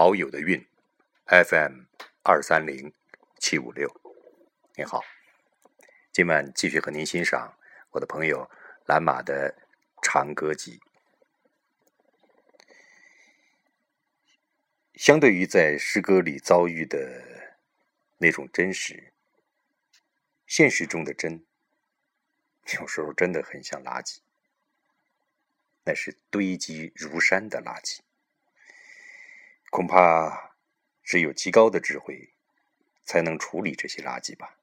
[0.00, 0.64] 好友的韵
[1.26, 1.80] ，FM
[2.22, 2.94] 二三零
[3.40, 3.92] 七五六。
[4.76, 5.02] 你好，
[6.12, 7.58] 今晚继续和您欣赏
[7.90, 8.48] 我的朋友
[8.86, 9.52] 蓝马的
[10.00, 10.80] 长歌集。
[14.94, 17.56] 相对于在诗歌里遭遇的
[18.18, 19.12] 那种真实，
[20.46, 21.44] 现实中的真，
[22.78, 24.18] 有时候真的很像垃圾。
[25.82, 27.98] 那是堆积如山的垃圾，
[29.70, 30.54] 恐怕
[31.02, 32.32] 只有极高的智慧
[33.04, 34.58] 才能处理这些垃圾吧。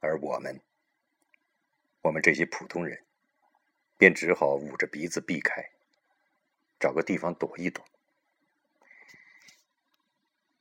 [0.00, 0.60] 而我们，
[2.00, 3.04] 我们这些普通人，
[3.98, 5.72] 便只好捂着鼻子避开，
[6.78, 7.84] 找个地方躲一躲。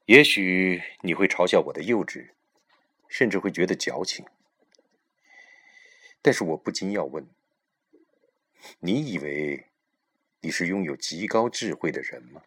[0.05, 2.31] 也许你会嘲笑我的幼稚，
[3.07, 4.25] 甚至会觉得矫情，
[6.21, 7.25] 但是我不禁要问。
[8.79, 9.68] 你以为
[10.41, 12.41] 你是拥有极高智慧的人吗？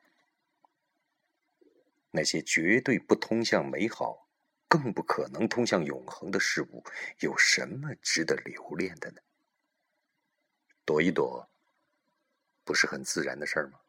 [2.10, 4.28] 那些绝对不通向美好，
[4.68, 6.84] 更不可能通向永恒的事物，
[7.20, 9.20] 有什么值得留恋的呢？
[10.84, 11.48] 躲一躲，
[12.64, 13.80] 不是很自然的事儿吗？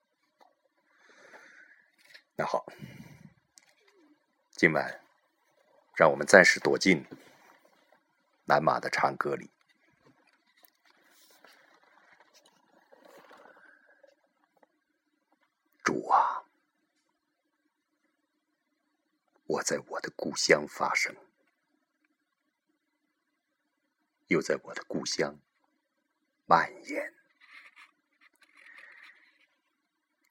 [2.35, 2.65] 那好，
[4.51, 5.01] 今晚
[5.95, 7.05] 让我们暂时躲进
[8.45, 9.49] 南马的长歌里。
[15.83, 16.41] 主啊，
[19.53, 21.15] 我在我的故乡发生，
[24.25, 25.37] 又在我的故乡
[26.45, 27.13] 蔓延。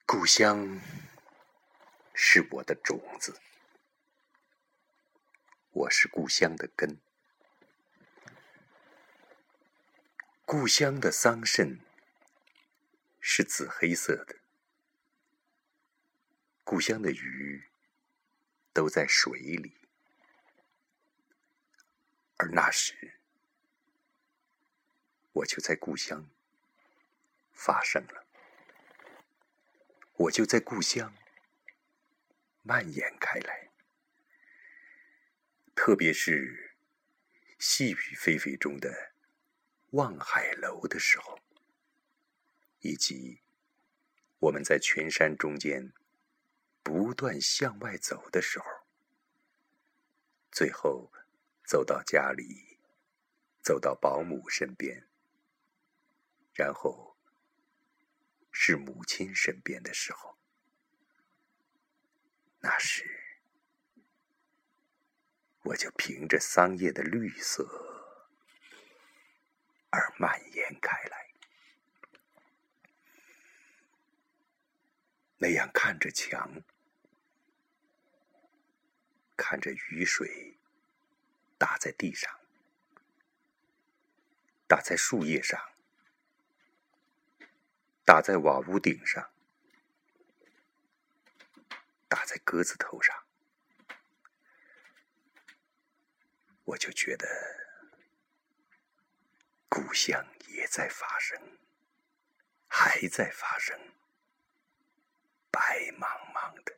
[0.04, 0.80] 故乡
[2.12, 3.40] 是我的种子，
[5.70, 6.98] 我是故乡的根。
[10.44, 11.78] 故乡的桑葚
[13.20, 14.40] 是紫黑色的。
[16.64, 17.70] 故乡的鱼
[18.72, 19.76] 都在水里，
[22.36, 23.20] 而那时
[25.32, 26.28] 我就在故乡
[27.52, 28.26] 发生了，
[30.14, 31.14] 我就在故乡
[32.62, 33.70] 蔓延开来。
[35.74, 36.76] 特别是
[37.58, 39.12] 细雨霏霏中的
[39.90, 41.38] 望海楼的时候，
[42.80, 43.42] 以及
[44.38, 45.92] 我们在群山中间。
[46.82, 48.66] 不断向外走的时候，
[50.50, 51.12] 最后
[51.64, 52.78] 走到家里，
[53.62, 55.06] 走到保姆身边，
[56.52, 57.16] 然后
[58.50, 60.36] 是母亲身边的时候，
[62.60, 63.08] 那时
[65.62, 67.64] 我就凭着桑叶的绿色
[69.90, 71.32] 而蔓延开来，
[75.42, 76.62] 那样看着墙。
[79.36, 80.56] 看着雨水
[81.58, 82.30] 打在地上，
[84.68, 85.60] 打在树叶上，
[88.04, 89.32] 打在瓦屋顶上，
[92.08, 93.26] 打在鸽子头上，
[96.62, 97.26] 我就觉得
[99.68, 101.58] 故乡也在发生，
[102.68, 103.76] 还在发生，
[105.52, 105.60] 白
[106.00, 106.76] 茫茫的。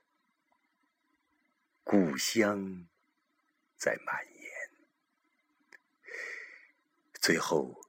[1.83, 2.87] 故乡
[3.77, 4.71] 在蔓延，
[7.15, 7.89] 最后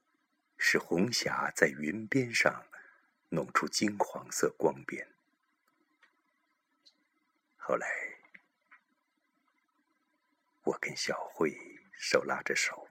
[0.56, 2.66] 是红霞在云边上
[3.30, 5.12] 弄出金黄色光边。
[7.56, 7.88] 后来，
[10.62, 11.58] 我跟小慧
[11.92, 12.88] 手拉着手，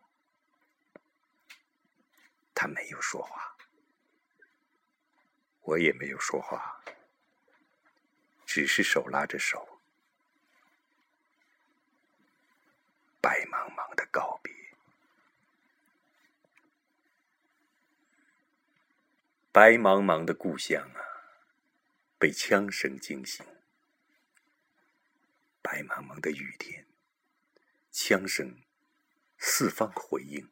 [2.54, 3.56] 她没有说话，
[5.62, 6.84] 我也没有说话，
[8.56, 9.82] 只是手拉着手。
[13.20, 14.56] 白茫茫的告别，
[19.52, 21.02] 白茫茫的故乡啊，
[22.18, 23.46] 被枪声惊醒。
[25.62, 26.88] 白茫茫的雨天，
[27.92, 28.64] 枪声
[29.38, 30.50] 四方回应，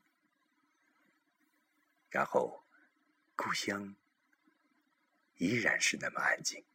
[2.10, 2.66] 然后
[3.38, 3.96] 故乡
[5.36, 6.66] 依然是那么安静，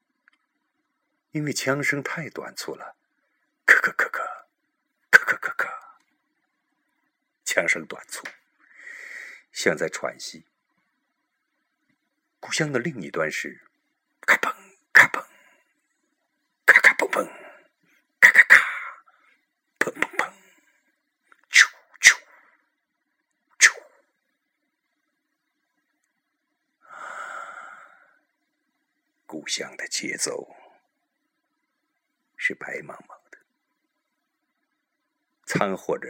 [1.33, 2.97] 因为枪声太短促了，
[3.67, 4.47] 咳咳咳咳，
[5.11, 5.69] 咳咳咳咳。
[7.45, 8.27] 枪声短促，
[9.53, 10.47] 像在喘息。
[12.41, 13.69] 故乡的另一端是
[14.21, 14.55] 咔嘣
[14.93, 15.27] 咔嘣，
[16.65, 17.29] 咔咔嘣嘣，
[18.21, 18.65] 咔咔咔，
[19.79, 20.33] 砰砰砰，
[21.51, 21.69] 啾
[22.01, 22.17] 啾
[23.59, 23.75] 啾。
[29.27, 30.57] 故乡的节奏
[32.41, 33.39] 是白茫茫的，
[35.45, 36.09] 掺和着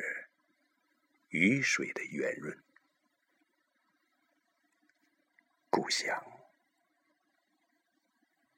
[1.31, 2.63] 雨水的圆润。
[5.71, 6.23] 故乡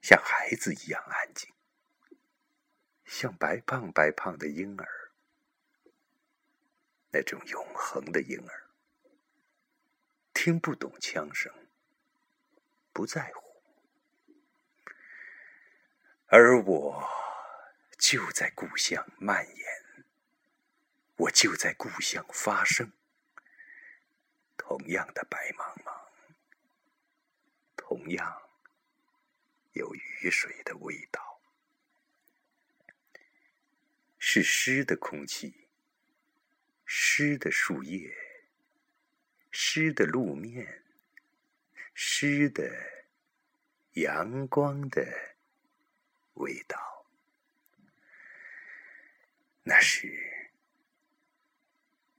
[0.02, 1.54] 像孩子一样安静，
[3.04, 5.12] 像白胖白胖的婴儿，
[7.12, 8.70] 那种永恒的婴儿，
[10.34, 11.52] 听不懂枪声，
[12.92, 13.62] 不在乎，
[16.26, 17.29] 而我。
[18.00, 19.66] 就在故乡蔓延，
[21.16, 22.90] 我就在故乡发生。
[24.56, 26.08] 同样的白茫茫，
[27.76, 28.42] 同样
[29.72, 31.42] 有雨水的味道，
[34.18, 35.68] 是湿的空气，
[36.86, 38.16] 湿的树叶，
[39.50, 40.84] 湿的路面，
[41.92, 42.64] 湿的
[43.92, 45.36] 阳光的
[46.34, 46.89] 味道。
[49.62, 50.52] 那是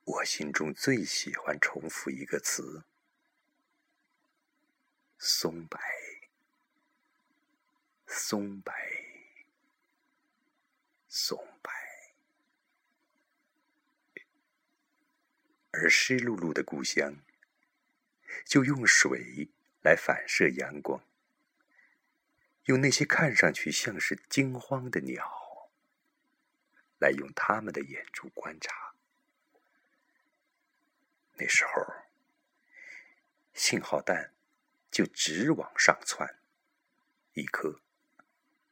[0.03, 2.83] 我心中最喜欢重复一个词：
[5.17, 5.79] 松柏，
[8.05, 8.73] 松柏，
[11.07, 11.71] 松柏。
[15.71, 17.23] 而湿漉漉的故乡，
[18.45, 19.49] 就用水
[19.81, 21.03] 来反射阳光，
[22.65, 25.40] 用那些看上去像是惊慌的鸟。
[27.01, 28.94] 来用他们的眼珠观察，
[31.33, 31.71] 那时候
[33.56, 34.36] 信号弹
[34.92, 36.38] 就直往上窜，
[37.33, 37.81] 一颗、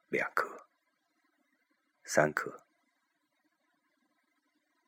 [0.10, 0.68] 两颗、
[2.04, 2.68] 三颗，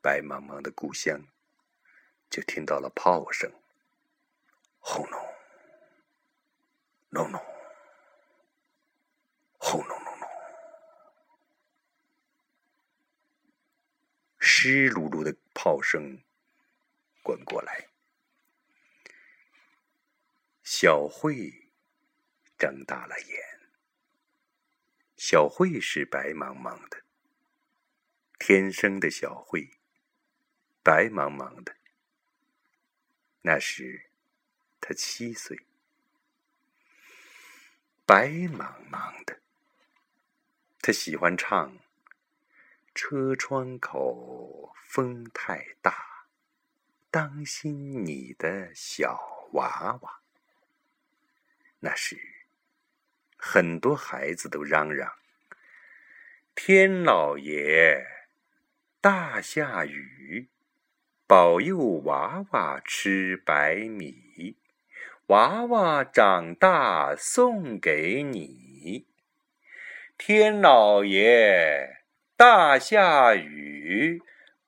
[0.04, 1.26] 白茫茫的故乡
[2.30, 3.52] 就听到了炮声，
[4.80, 5.36] 轰隆、
[7.10, 7.44] 隆隆、
[9.58, 10.12] 轰隆隆。
[14.64, 16.22] 湿漉漉的炮声
[17.24, 17.88] 滚过来，
[20.62, 21.72] 小慧
[22.60, 23.60] 睁大了眼。
[25.18, 27.02] 小慧是白茫茫的，
[28.38, 29.80] 天生的小慧，
[30.84, 31.76] 白茫茫的。
[33.42, 34.12] 那时
[34.80, 35.66] 他七岁，
[38.06, 39.42] 白茫茫的，
[40.84, 41.76] 他喜欢唱。
[42.94, 46.28] 车窗口风太大，
[47.10, 50.22] 当心你的小娃娃。
[51.80, 52.20] 那时，
[53.38, 55.14] 很多孩子都嚷嚷
[56.54, 58.06] ：“天老爷，
[59.00, 60.50] 大下雨，
[61.26, 64.58] 保佑娃娃吃白米，
[65.28, 69.08] 娃娃长大送给你。”
[70.20, 72.01] 天老爷。
[72.42, 74.24] 大下雨，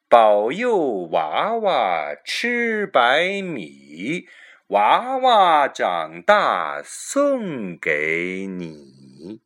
[0.08, 4.28] 保佑娃娃吃白米，
[4.68, 9.42] 娃娃长大送给你。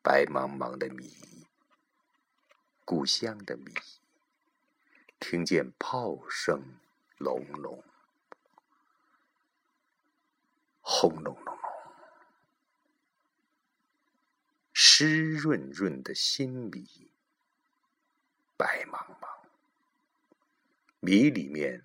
[0.00, 1.12] 白茫茫的米，
[2.84, 3.74] 故乡的米，
[5.18, 6.62] 听见炮声
[7.18, 7.82] 隆隆，
[10.80, 11.58] 轰隆隆隆。
[15.04, 17.10] 湿润润的新米，
[18.56, 19.48] 白茫茫。
[21.00, 21.84] 米里面，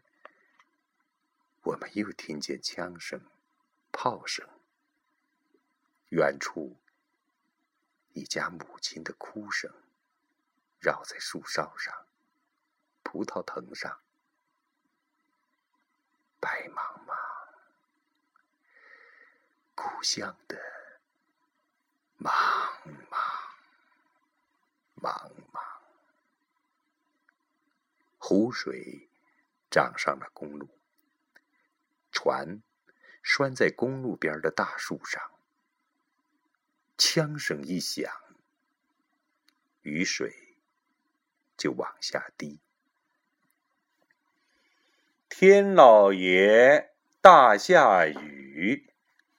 [1.63, 3.19] 我们又听见枪声、
[3.91, 4.47] 炮声。
[6.09, 6.77] 远处，
[8.13, 9.73] 一家母亲的哭声，
[10.79, 12.05] 绕在树梢上、
[13.01, 13.99] 葡萄藤上。
[16.39, 17.17] 白茫茫，
[19.73, 20.55] 故乡的。
[22.19, 22.31] 茫
[23.11, 23.15] 茫，
[24.99, 25.61] 茫茫，
[28.29, 29.07] 湖水
[29.71, 30.67] 涨上了公路，
[32.11, 32.61] 船
[33.23, 35.31] 拴在公路边的大树上。
[36.97, 38.11] 枪声一响，
[39.81, 40.57] 雨水
[41.55, 42.59] 就往下滴。
[45.29, 46.91] 天老爷，
[47.21, 48.91] 大下雨。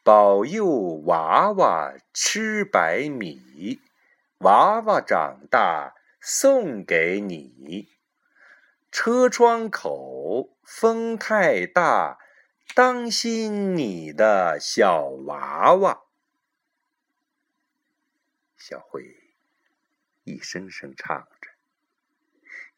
[0.02, 0.66] 保佑
[1.04, 3.82] 娃娃吃白米，
[4.38, 7.97] 娃娃长大送给你。
[8.90, 12.18] 车窗口风太大，
[12.74, 16.04] 当心你的小娃娃。
[18.56, 19.34] 小慧
[20.24, 21.50] 一声声唱着，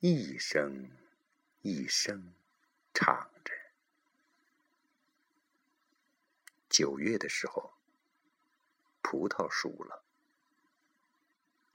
[0.01, 0.91] 一声
[1.63, 2.35] 一声
[2.93, 3.55] 唱着。
[6.69, 7.75] 九月的时候，
[9.01, 10.05] 葡萄熟了，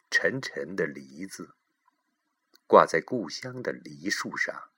[0.09, 1.55] 沉沉的梨子，
[2.67, 4.69] 挂在故乡的梨树上，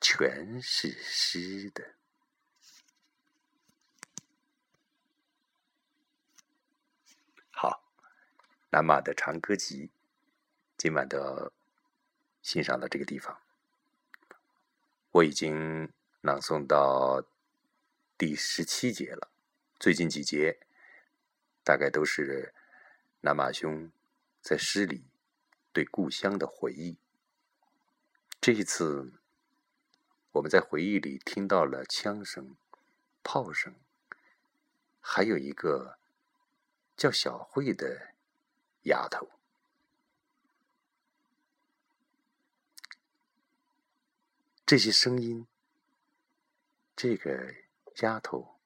[0.00, 1.94] 全是湿的。
[7.50, 7.82] 好，
[8.70, 9.90] 南马的长歌集，
[10.76, 11.52] 今晚的
[12.42, 13.40] 欣赏到这个地方，
[15.10, 17.24] 我已经朗诵到
[18.18, 19.30] 第十七节了。
[19.78, 20.60] 最近几节，
[21.64, 22.54] 大概都是
[23.22, 23.90] 南马兄
[24.42, 25.09] 在诗里
[25.72, 26.96] 对故乡的回忆。
[28.40, 29.12] 这一次，
[30.32, 32.56] 我们在回忆里听到了枪声、
[33.22, 33.74] 炮声，
[35.00, 35.98] 还有一个
[36.96, 38.14] 叫小慧的
[38.84, 39.28] 丫头。
[44.64, 45.46] 这些声音，
[46.94, 47.54] 这个
[48.02, 48.60] 丫头。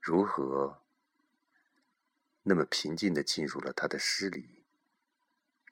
[0.00, 0.80] 如何
[2.44, 4.59] 那么平静的进入了他的诗里，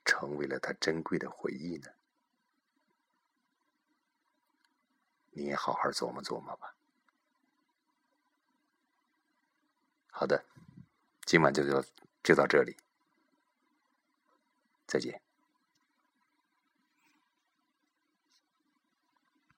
[0.08, 1.90] 成为了他珍贵的回忆呢？
[5.32, 6.74] 你也好好琢磨琢磨吧。
[10.10, 10.42] 好的，
[11.26, 11.84] 今晚就就
[12.22, 12.74] 就到这里，
[14.86, 15.20] 再见。